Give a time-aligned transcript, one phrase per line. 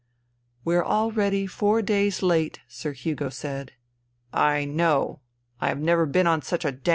[0.65, 3.73] "We*re already four days late," Sir Hugo said."
[4.53, 5.21] I know.
[5.59, 6.89] I have never been on such a dam.